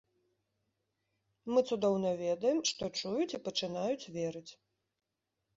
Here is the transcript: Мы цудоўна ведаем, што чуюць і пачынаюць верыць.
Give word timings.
Мы 1.53 1.59
цудоўна 1.69 2.09
ведаем, 2.25 2.63
што 2.71 2.83
чуюць 3.03 3.31
і 3.41 3.41
пачынаюць 3.49 4.09
верыць. 4.17 4.49